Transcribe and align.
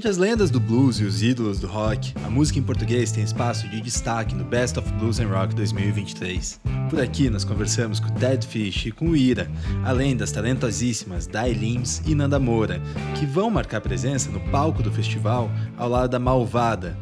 Entre 0.00 0.08
as 0.08 0.16
lendas 0.16 0.50
do 0.50 0.58
blues 0.58 0.98
e 0.98 1.04
os 1.04 1.22
ídolos 1.22 1.60
do 1.60 1.66
rock, 1.66 2.14
a 2.24 2.30
música 2.30 2.58
em 2.58 2.62
português 2.62 3.12
tem 3.12 3.22
espaço 3.22 3.68
de 3.68 3.82
destaque 3.82 4.34
no 4.34 4.44
Best 4.46 4.78
of 4.78 4.90
Blues 4.94 5.20
and 5.20 5.26
Rock 5.26 5.54
2023. 5.54 6.58
Por 6.88 6.98
aqui 7.02 7.28
nós 7.28 7.44
conversamos 7.44 8.00
com 8.00 8.08
Ted 8.14 8.46
Fish 8.46 8.86
e 8.86 8.92
com 8.92 9.14
Ira, 9.14 9.50
além 9.84 10.16
das 10.16 10.32
talentosíssimas 10.32 11.26
Dai 11.26 11.52
Lims 11.52 12.00
e 12.06 12.14
Nanda 12.14 12.40
Moura, 12.40 12.80
que 13.14 13.26
vão 13.26 13.50
marcar 13.50 13.82
presença 13.82 14.30
no 14.30 14.40
palco 14.50 14.82
do 14.82 14.90
festival 14.90 15.50
ao 15.76 15.90
lado 15.90 16.12
da 16.12 16.18
Malvada, 16.18 16.96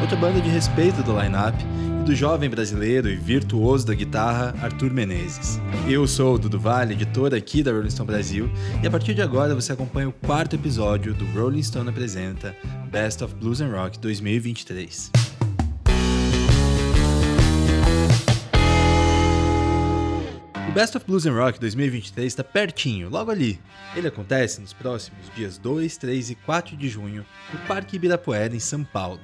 outra 0.00 0.16
banda 0.16 0.40
de 0.40 0.48
respeito 0.48 1.02
do 1.02 1.20
line-up 1.20 1.58
do 2.08 2.14
jovem 2.14 2.48
brasileiro 2.48 3.06
e 3.06 3.16
virtuoso 3.16 3.86
da 3.86 3.92
guitarra 3.92 4.54
Arthur 4.62 4.90
Menezes. 4.90 5.60
Eu 5.86 6.06
sou 6.06 6.36
o 6.36 6.38
Dudu 6.38 6.58
Vale, 6.58 6.94
editor 6.94 7.34
aqui 7.34 7.62
da 7.62 7.70
Rolling 7.70 7.90
Stone 7.90 8.06
Brasil, 8.06 8.50
e 8.82 8.86
a 8.86 8.90
partir 8.90 9.12
de 9.12 9.20
agora 9.20 9.54
você 9.54 9.74
acompanha 9.74 10.08
o 10.08 10.12
quarto 10.12 10.56
episódio 10.56 11.12
do 11.12 11.26
Rolling 11.38 11.62
Stone 11.62 11.90
Apresenta 11.90 12.56
Best 12.90 13.22
of 13.22 13.34
Blues 13.34 13.60
and 13.60 13.68
Rock 13.72 13.98
2023. 13.98 15.10
O 20.66 20.72
Best 20.72 20.96
of 20.96 21.04
Blues 21.04 21.26
and 21.26 21.34
Rock 21.34 21.60
2023 21.60 22.26
está 22.26 22.42
pertinho, 22.42 23.10
logo 23.10 23.30
ali. 23.30 23.60
Ele 23.94 24.08
acontece 24.08 24.62
nos 24.62 24.72
próximos 24.72 25.30
dias 25.36 25.58
2, 25.58 25.94
3 25.98 26.30
e 26.30 26.34
4 26.36 26.74
de 26.74 26.88
junho 26.88 27.26
no 27.52 27.58
Parque 27.66 27.96
Ibirapuera, 27.96 28.56
em 28.56 28.60
São 28.60 28.82
Paulo. 28.82 29.20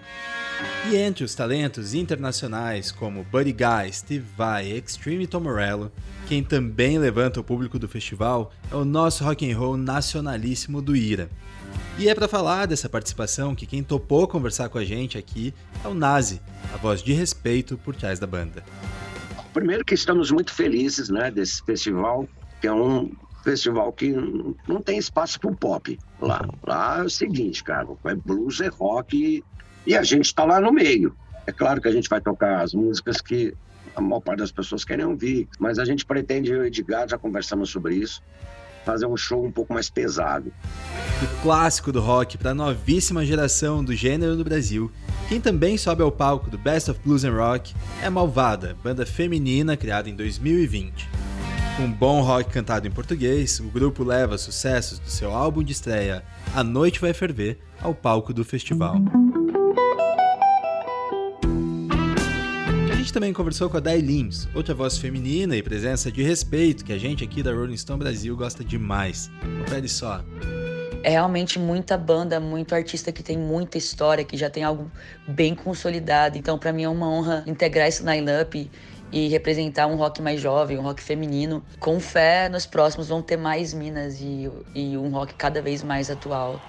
E 0.90 0.96
entre 0.96 1.24
os 1.24 1.34
talentos 1.34 1.94
internacionais 1.94 2.92
como 2.92 3.24
Buddy 3.24 3.52
Guy, 3.52 3.92
Steve 3.92 4.26
Vai 4.36 4.70
Extreme 4.70 5.26
Tom 5.26 5.40
Morello, 5.40 5.90
quem 6.28 6.44
também 6.44 6.98
levanta 6.98 7.40
o 7.40 7.44
público 7.44 7.78
do 7.78 7.88
festival 7.88 8.52
é 8.70 8.76
o 8.76 8.84
nosso 8.84 9.24
rock 9.24 9.50
and 9.50 9.56
roll 9.56 9.76
nacionalíssimo 9.76 10.82
do 10.82 10.94
Ira. 10.94 11.30
E 11.98 12.08
é 12.08 12.14
para 12.14 12.28
falar 12.28 12.66
dessa 12.66 12.88
participação 12.88 13.54
que 13.54 13.66
quem 13.66 13.82
topou 13.82 14.28
conversar 14.28 14.68
com 14.68 14.78
a 14.78 14.84
gente 14.84 15.16
aqui 15.16 15.54
é 15.84 15.88
o 15.88 15.94
Nazi, 15.94 16.40
a 16.72 16.76
voz 16.76 17.02
de 17.02 17.12
respeito 17.12 17.78
por 17.78 17.94
trás 17.94 18.18
da 18.18 18.26
banda. 18.26 18.64
Primeiro 19.52 19.84
que 19.84 19.94
estamos 19.94 20.30
muito 20.30 20.52
felizes, 20.52 21.08
né, 21.08 21.30
desse 21.30 21.62
festival, 21.62 22.28
que 22.60 22.66
é 22.66 22.72
um 22.72 23.12
festival 23.44 23.92
que 23.92 24.12
não 24.66 24.82
tem 24.82 24.98
espaço 24.98 25.38
para 25.38 25.50
o 25.50 25.56
pop 25.56 25.98
lá. 26.20 26.48
Lá 26.66 26.98
é 26.98 27.02
o 27.04 27.10
seguinte, 27.10 27.62
cara, 27.62 27.86
é 28.04 28.14
blues, 28.14 28.60
é 28.60 28.68
rock 28.68 29.44
e 29.86 29.96
a 29.96 30.02
gente 30.02 30.26
está 30.26 30.44
lá 30.44 30.60
no 30.60 30.72
meio. 30.72 31.14
É 31.46 31.52
claro 31.52 31.80
que 31.80 31.88
a 31.88 31.92
gente 31.92 32.08
vai 32.08 32.20
tocar 32.20 32.62
as 32.62 32.72
músicas 32.72 33.20
que 33.20 33.54
a 33.94 34.00
maior 34.00 34.20
parte 34.20 34.40
das 34.40 34.52
pessoas 34.52 34.84
querem 34.84 35.04
ouvir, 35.04 35.48
mas 35.58 35.78
a 35.78 35.84
gente 35.84 36.04
pretende, 36.04 36.50
eu 36.50 36.64
e 36.64 36.68
Edgar, 36.68 37.08
já 37.08 37.16
conversamos 37.16 37.70
sobre 37.70 37.94
isso, 37.94 38.22
fazer 38.84 39.06
um 39.06 39.16
show 39.16 39.44
um 39.44 39.52
pouco 39.52 39.72
mais 39.72 39.88
pesado. 39.88 40.52
O 41.22 41.42
clássico 41.42 41.92
do 41.92 42.00
rock 42.00 42.36
para 42.36 42.50
a 42.50 42.54
novíssima 42.54 43.24
geração 43.24 43.84
do 43.84 43.94
gênero 43.94 44.34
no 44.34 44.44
Brasil, 44.44 44.90
quem 45.28 45.40
também 45.40 45.78
sobe 45.78 46.02
ao 46.02 46.12
palco 46.12 46.50
do 46.50 46.58
Best 46.58 46.90
of 46.90 47.00
Blues 47.04 47.24
and 47.24 47.32
Rock 47.32 47.74
é 48.02 48.10
Malvada, 48.10 48.76
banda 48.82 49.06
feminina 49.06 49.76
criada 49.76 50.10
em 50.10 50.14
2020. 50.14 51.08
Com 51.76 51.90
bom 51.90 52.20
rock 52.20 52.50
cantado 52.50 52.86
em 52.86 52.90
português, 52.90 53.58
o 53.58 53.64
grupo 53.64 54.04
leva 54.04 54.38
sucessos 54.38 54.98
do 54.98 55.10
seu 55.10 55.32
álbum 55.32 55.62
de 55.62 55.72
estreia 55.72 56.22
A 56.54 56.62
Noite 56.62 57.00
Vai 57.00 57.12
Ferver 57.12 57.58
ao 57.80 57.94
palco 57.94 58.32
do 58.32 58.44
festival. 58.44 58.96
Também 63.14 63.32
conversou 63.32 63.70
com 63.70 63.76
a 63.76 63.80
Dai 63.80 64.00
Lims, 64.00 64.48
outra 64.52 64.74
voz 64.74 64.98
feminina 64.98 65.56
e 65.56 65.62
presença 65.62 66.10
de 66.10 66.20
respeito 66.20 66.84
que 66.84 66.92
a 66.92 66.98
gente 66.98 67.22
aqui 67.22 67.44
da 67.44 67.52
Rolling 67.52 67.76
Stone 67.76 68.00
Brasil 68.00 68.36
gosta 68.36 68.64
demais. 68.64 69.30
Confere 69.60 69.88
só. 69.88 70.20
É 71.00 71.10
realmente 71.10 71.56
muita 71.56 71.96
banda, 71.96 72.40
muito 72.40 72.74
artista 72.74 73.12
que 73.12 73.22
tem 73.22 73.38
muita 73.38 73.78
história, 73.78 74.24
que 74.24 74.36
já 74.36 74.50
tem 74.50 74.64
algo 74.64 74.90
bem 75.28 75.54
consolidado. 75.54 76.36
Então, 76.36 76.58
para 76.58 76.72
mim 76.72 76.82
é 76.82 76.88
uma 76.88 77.08
honra 77.08 77.44
integrar 77.46 77.86
esse 77.86 78.02
line-up 78.02 78.68
e 79.12 79.28
representar 79.28 79.86
um 79.86 79.94
rock 79.94 80.20
mais 80.20 80.40
jovem, 80.40 80.76
um 80.76 80.82
rock 80.82 81.00
feminino. 81.00 81.62
Com 81.78 82.00
fé, 82.00 82.48
nos 82.48 82.66
próximos 82.66 83.06
vão 83.06 83.22
ter 83.22 83.36
mais 83.36 83.72
minas 83.72 84.20
e, 84.20 84.50
e 84.74 84.96
um 84.96 85.10
rock 85.10 85.34
cada 85.34 85.62
vez 85.62 85.84
mais 85.84 86.10
atual. 86.10 86.60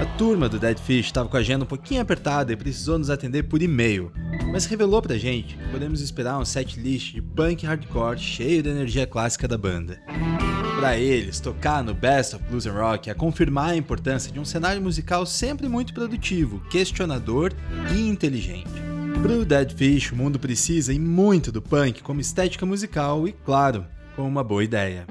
A 0.00 0.04
turma 0.16 0.48
do 0.48 0.58
Dead 0.58 0.78
Fish 0.78 1.06
estava 1.06 1.28
com 1.28 1.36
a 1.36 1.40
agenda 1.40 1.64
um 1.64 1.66
pouquinho 1.66 2.00
apertada 2.00 2.52
e 2.52 2.56
precisou 2.56 2.98
nos 2.98 3.08
atender 3.08 3.44
por 3.44 3.62
e-mail, 3.62 4.12
mas 4.52 4.66
revelou 4.66 5.00
pra 5.00 5.16
gente 5.16 5.56
que 5.56 5.68
podemos 5.70 6.02
esperar 6.02 6.38
um 6.38 6.44
setlist 6.44 7.14
de 7.14 7.22
punk 7.22 7.64
hardcore 7.64 8.18
cheio 8.18 8.62
da 8.62 8.68
energia 8.68 9.06
clássica 9.06 9.48
da 9.48 9.56
banda. 9.56 9.98
Para 10.78 10.98
eles, 10.98 11.40
tocar 11.40 11.82
no 11.82 11.94
Best 11.94 12.36
of 12.36 12.44
Blues 12.44 12.66
and 12.66 12.72
Rock 12.72 13.08
é 13.08 13.14
confirmar 13.14 13.70
a 13.70 13.76
importância 13.76 14.30
de 14.30 14.38
um 14.38 14.44
cenário 14.44 14.82
musical 14.82 15.24
sempre 15.24 15.68
muito 15.68 15.94
produtivo, 15.94 16.60
questionador 16.70 17.52
e 17.96 18.06
inteligente. 18.06 18.70
Pro 19.22 19.44
Dead 19.44 19.72
Fish, 19.72 20.12
o 20.12 20.16
mundo 20.16 20.38
precisa 20.38 20.92
e 20.92 20.98
muito 20.98 21.50
do 21.50 21.62
punk 21.62 22.02
como 22.02 22.20
estética 22.20 22.66
musical 22.66 23.26
e, 23.26 23.32
claro, 23.32 23.86
com 24.14 24.28
uma 24.28 24.44
boa 24.44 24.62
ideia. 24.62 25.06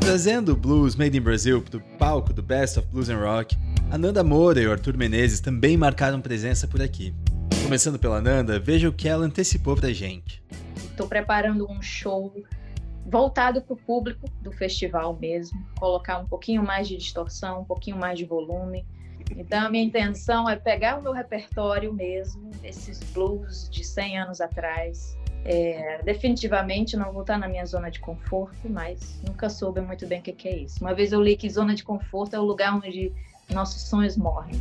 Trazendo 0.00 0.52
o 0.52 0.56
blues 0.56 0.96
made 0.96 1.16
in 1.16 1.20
Brazil 1.20 1.62
para 1.62 1.78
o 1.78 1.80
palco 1.96 2.32
do 2.32 2.42
Best 2.42 2.78
of 2.78 2.88
Blues 2.88 3.08
and 3.08 3.18
Rock, 3.18 3.56
a 3.92 3.98
Nanda 3.98 4.24
Moura 4.24 4.58
e 4.58 4.66
o 4.66 4.72
Arthur 4.72 4.96
Menezes 4.96 5.38
também 5.38 5.76
marcaram 5.76 6.18
presença 6.18 6.66
por 6.66 6.80
aqui. 6.80 7.14
Começando 7.62 7.98
pela 7.98 8.22
Nanda, 8.22 8.58
veja 8.58 8.88
o 8.88 8.92
que 8.92 9.06
ela 9.06 9.26
antecipou 9.26 9.76
pra 9.76 9.92
gente. 9.92 10.42
Estou 10.78 11.06
preparando 11.06 11.70
um 11.70 11.82
show 11.82 12.34
voltado 13.04 13.60
para 13.60 13.74
o 13.74 13.76
público 13.76 14.26
do 14.40 14.50
festival 14.50 15.18
mesmo, 15.20 15.62
colocar 15.78 16.16
um 16.20 16.26
pouquinho 16.26 16.62
mais 16.62 16.88
de 16.88 16.96
distorção, 16.96 17.60
um 17.60 17.64
pouquinho 17.66 17.98
mais 17.98 18.18
de 18.18 18.24
volume. 18.24 18.86
Então, 19.36 19.66
a 19.66 19.68
minha 19.68 19.84
intenção 19.84 20.48
é 20.48 20.56
pegar 20.56 20.98
o 20.98 21.02
meu 21.02 21.12
repertório 21.12 21.92
mesmo, 21.92 22.50
esses 22.64 22.98
blues 23.12 23.68
de 23.68 23.84
100 23.84 24.20
anos 24.20 24.40
atrás, 24.40 25.18
é, 25.44 26.00
definitivamente 26.04 26.96
não 26.96 27.12
vou 27.12 27.22
estar 27.22 27.36
na 27.36 27.48
minha 27.48 27.66
zona 27.66 27.90
de 27.90 27.98
conforto, 27.98 28.68
mas 28.70 29.20
nunca 29.26 29.50
soube 29.50 29.80
muito 29.80 30.06
bem 30.06 30.20
o 30.20 30.22
que, 30.22 30.32
que 30.32 30.48
é 30.48 30.56
isso. 30.56 30.80
Uma 30.80 30.94
vez 30.94 31.12
eu 31.12 31.20
li 31.20 31.36
que 31.36 31.50
zona 31.50 31.74
de 31.74 31.82
conforto 31.82 32.36
é 32.36 32.38
o 32.38 32.44
lugar 32.44 32.74
onde 32.76 33.12
nossos 33.50 33.82
sonhos 33.82 34.16
morrem. 34.16 34.60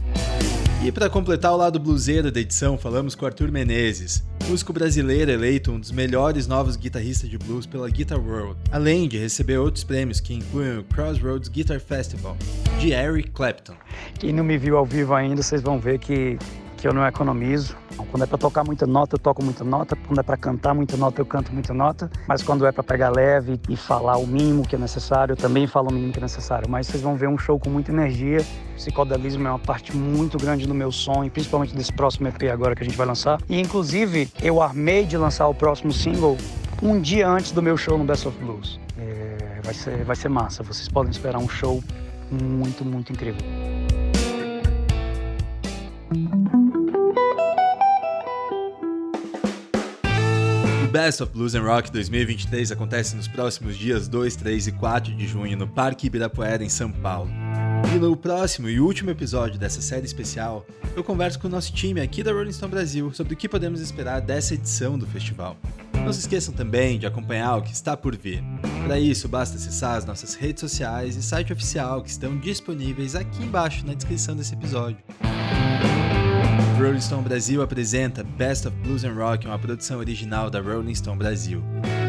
E 0.84 0.92
para 0.92 1.09
completar 1.09 1.52
o 1.52 1.58
lado 1.58 1.80
bluseiro 1.80 2.31
da 2.31 2.40
edição, 2.40 2.78
falamos 2.78 3.14
com 3.14 3.25
Arthur 3.25 3.52
Menezes, 3.52 4.24
músico 4.50 4.74
brasileiro 4.74 5.30
eleito 5.30 5.72
um 5.72 5.80
dos 5.80 5.92
melhores 5.92 6.47
novos 6.47 6.75
guitarristas 6.75 7.30
de 7.30 7.38
blues 7.38 7.66
pela 7.66 7.90
Guitar 7.90 8.20
World, 8.20 8.59
além 8.72 9.08
de 9.08 9.18
receber 9.18 9.58
outros 9.58 9.84
prêmios 9.84 10.20
que 10.20 10.34
incluem 10.34 10.80
o 10.80 10.84
Crossroads 10.84 11.50
Guitar 11.50 11.80
Festival, 11.80 12.36
de 12.80 12.91
Eric 12.91 13.30
Clapton. 13.30 13.75
Quem 14.20 14.34
não 14.34 14.44
me 14.44 14.58
viu 14.58 14.75
ao 14.75 14.86
vivo 14.86 15.14
ainda, 15.14 15.44
vocês 15.44 15.62
vão 15.62 15.80
ver 15.80 16.00
que 16.00 16.40
que 16.81 16.88
eu 16.88 16.94
não 16.94 17.06
economizo. 17.06 17.78
Quando 18.09 18.24
é 18.24 18.25
para 18.25 18.40
tocar 18.40 18.64
muita 18.64 18.88
nota, 18.88 19.16
eu 19.16 19.19
toco 19.19 19.44
muita 19.44 19.64
nota. 19.64 19.96
Quando 19.96 20.19
é 20.19 20.24
para 20.24 20.36
cantar 20.36 20.74
muita 20.74 20.97
nota, 20.97 21.22
eu 21.22 21.25
canto 21.25 21.53
muita 21.53 21.74
nota. 21.74 22.09
Mas 22.28 22.42
quando 22.42 22.66
é 22.66 22.72
para 22.72 22.84
pegar 22.84 23.12
leve 23.12 23.59
e 23.69 23.78
falar 23.78 24.18
o 24.18 24.25
mínimo 24.25 24.68
que 24.68 24.75
é 24.75 24.80
necessário, 24.80 25.34
eu 25.34 25.38
também 25.38 25.68
falo 25.68 25.91
o 25.91 25.94
mínimo 25.94 26.12
que 26.12 26.18
é 26.18 26.22
necessário. 26.22 26.68
Mas 26.68 26.88
vocês 26.88 27.03
vão 27.03 27.16
ver 27.16 27.30
um 27.30 27.38
show 27.38 27.59
com 27.59 27.70
muita 27.70 27.91
energia. 27.91 28.41
O 28.72 28.75
psicodelismo 28.75 29.47
é 29.47 29.52
uma 29.52 29.59
parte 29.59 29.96
muito 29.96 30.40
grande 30.40 30.66
do 30.66 30.74
meu 30.74 30.91
som, 30.91 31.24
e 31.24 31.30
principalmente 31.30 31.75
desse 31.75 31.94
próximo 31.94 32.28
EP 32.28 32.44
agora 32.52 32.75
que 32.75 32.81
a 32.81 32.86
gente 32.86 32.97
vai 32.97 33.06
lançar. 33.06 33.40
E 33.47 33.62
inclusive, 33.62 34.28
eu 34.41 34.59
armei 34.59 35.06
de 35.06 35.16
lançar 35.18 35.47
o 35.47 35.53
próximo 35.53 35.94
single 35.94 36.36
um 36.81 37.00
dia 37.00 37.30
antes 37.30 37.52
do 37.52 37.62
meu 37.62 37.78
show 37.78 37.96
no 37.96 38.03
Best 38.03 38.28
of 38.28 38.36
Blues. 38.40 38.80
É, 38.97 39.62
vai, 39.64 39.74
ser, 39.75 40.03
vai 40.03 40.16
ser 40.16 40.30
massa. 40.30 40.64
Vocês 40.64 40.90
podem 40.90 41.12
esperar 41.12 41.38
um 41.38 41.47
show 41.47 41.84
muito, 42.31 42.84
muito 42.84 43.14
incrível. 43.14 43.40
Best 50.91 51.23
of 51.23 51.32
Blues 51.32 51.55
and 51.55 51.61
Rock 51.61 51.90
2023 51.90 52.70
acontece 52.73 53.16
nos 53.16 53.26
próximos 53.26 53.78
dias 53.78 54.09
2, 54.09 54.35
3 54.35 54.67
e 54.67 54.72
4 54.73 55.16
de 55.16 55.26
junho 55.26 55.55
no 55.55 55.66
Parque 55.66 56.08
Ibirapuera, 56.08 56.66
em 56.66 56.70
São 56.70 56.91
Paulo. 56.91 57.32
E 57.96 57.97
no 57.97 58.17
próximo 58.17 58.67
e 58.67 58.78
último 58.78 59.09
episódio 59.09 59.58
dessa 59.58 59.82
série 59.82 60.05
especial, 60.05 60.66
eu 60.93 61.02
converso 61.02 61.40
com 61.40 61.47
o 61.47 61.49
nosso 61.49 61.72
time 61.72 62.02
aqui 62.02 62.22
da 62.22 62.34
Rolling 62.34 62.52
Stone 62.52 62.72
Brasil 62.72 63.14
sobre 63.14 63.35
o 63.35 63.38
que 63.38 63.47
podemos 63.47 63.79
esperar 63.79 64.20
dessa 64.20 64.53
edição 64.53 64.99
do 64.99 65.08
festival. 65.08 65.55
Não 65.93 66.11
se 66.11 66.20
esqueçam 66.20 66.53
também 66.53 66.99
de 66.99 67.05
acompanhar 67.05 67.55
o 67.55 67.61
que 67.61 67.72
está 67.72 67.96
por 67.96 68.14
vir. 68.17 68.43
Para 68.84 68.99
isso, 68.99 69.29
basta 69.29 69.55
acessar 69.55 69.96
as 69.96 70.03
nossas 70.03 70.35
redes 70.35 70.59
sociais 70.59 71.16
e 71.16 71.23
site 71.23 71.53
oficial 71.53 72.03
que 72.03 72.09
estão 72.09 72.38
disponíveis 72.38 73.16
aqui 73.16 73.41
embaixo 73.41 73.85
na 73.88 73.93
descrição 73.93 74.35
desse 74.35 74.55
episódio. 74.55 74.97
Rolling 76.78 77.02
Stone 77.02 77.24
Brasil 77.24 77.62
apresenta 77.62 78.24
Best 78.24 78.68
of 78.68 78.76
Blues 78.78 79.03
and 79.03 79.14
Rock, 79.14 79.46
uma 79.46 79.59
produção 79.59 80.00
original 80.00 80.50
da 80.50 80.59
Rolling 80.59 80.96
Stone 80.96 81.18
Brasil. 81.18 81.64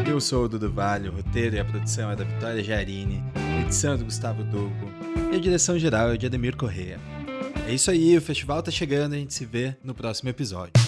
Eu 0.07 0.19
sou 0.19 0.45
o 0.45 0.49
Dudu 0.49 0.71
Vale, 0.71 1.09
o 1.09 1.11
roteiro 1.13 1.55
e 1.55 1.59
a 1.59 1.65
produção 1.65 2.11
é 2.11 2.15
da 2.15 2.23
Vitória 2.23 2.63
Jarini, 2.63 3.23
edição 3.61 3.93
é 3.93 3.97
do 3.97 4.05
Gustavo 4.05 4.43
Dugo 4.43 4.91
e 5.31 5.35
a 5.35 5.39
direção 5.39 5.77
geral 5.79 6.11
é 6.11 6.17
de 6.17 6.25
Ademir 6.25 6.55
Correia. 6.55 6.99
É 7.67 7.73
isso 7.73 7.89
aí, 7.89 8.17
o 8.17 8.21
festival 8.21 8.61
tá 8.61 8.71
chegando 8.71 9.13
a 9.13 9.17
gente 9.17 9.33
se 9.33 9.45
vê 9.45 9.75
no 9.83 9.93
próximo 9.93 10.29
episódio. 10.29 10.82